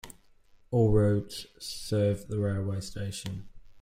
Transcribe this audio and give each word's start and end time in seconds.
All 0.71 0.89
routes 0.91 1.45
serve 1.59 2.27
the 2.27 2.39
railway 2.39 2.81
station. 2.81 3.47